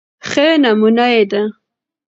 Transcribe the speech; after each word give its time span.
ښه 0.29 0.47
نمونه 0.63 1.05
يې 1.13 1.23
د 1.31 1.33